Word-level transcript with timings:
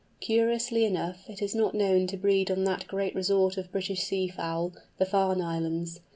Curiously 0.19 0.83
enough, 0.83 1.29
it 1.29 1.43
is 1.43 1.53
not 1.53 1.75
known 1.75 2.07
to 2.07 2.17
breed 2.17 2.49
on 2.49 2.63
that 2.63 2.87
great 2.87 3.13
resort 3.13 3.55
of 3.55 3.71
British 3.71 4.01
sea 4.01 4.27
fowl, 4.27 4.71
the 4.97 5.05
Farne 5.05 5.43
Islands. 5.43 5.99